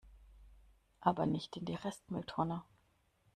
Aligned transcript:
Aber 0.99 1.27
nicht 1.27 1.55
in 1.57 1.65
die 1.65 1.75
Restmülltonne! 1.75 2.63